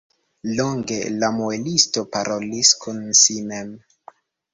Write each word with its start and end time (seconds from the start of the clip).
Longe 0.59 0.95
la 1.23 1.29
muelisto 1.35 2.03
parolis 2.15 2.71
kun 2.87 3.03
si 3.21 3.37
mem. 3.53 3.71